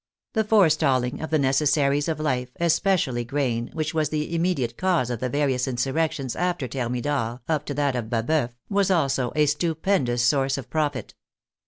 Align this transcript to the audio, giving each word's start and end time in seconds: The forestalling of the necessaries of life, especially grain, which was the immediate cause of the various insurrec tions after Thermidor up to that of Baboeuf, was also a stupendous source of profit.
The 0.33 0.43
forestalling 0.43 1.21
of 1.21 1.29
the 1.29 1.37
necessaries 1.37 2.07
of 2.07 2.19
life, 2.19 2.49
especially 2.59 3.23
grain, 3.23 3.69
which 3.73 3.93
was 3.93 4.09
the 4.09 4.33
immediate 4.33 4.75
cause 4.75 5.11
of 5.11 5.19
the 5.19 5.29
various 5.29 5.67
insurrec 5.67 6.13
tions 6.13 6.35
after 6.35 6.67
Thermidor 6.67 7.41
up 7.47 7.65
to 7.67 7.75
that 7.75 7.95
of 7.95 8.09
Baboeuf, 8.09 8.57
was 8.67 8.89
also 8.89 9.31
a 9.35 9.45
stupendous 9.45 10.23
source 10.25 10.57
of 10.57 10.71
profit. 10.71 11.13